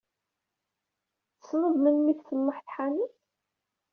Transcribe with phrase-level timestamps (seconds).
[1.41, 3.15] Tessned melmi tṣelleḥ taḥnut?